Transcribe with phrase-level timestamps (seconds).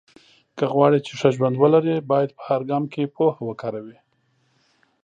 [0.57, 3.97] که غواړې چې ښه ژوند ولرې، باید په هر ګام کې پوهه وکاروې.